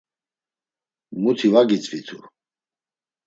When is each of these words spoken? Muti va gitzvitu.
Muti 1.21 1.51
va 1.55 1.61
gitzvitu. 1.71 2.17